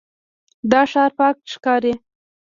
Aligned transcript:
دا 0.71 0.81
ښار 0.91 1.11
پاک 1.17 1.35
ښکاري. 1.53 1.93